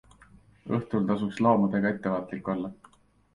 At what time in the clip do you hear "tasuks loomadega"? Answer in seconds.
1.09-1.93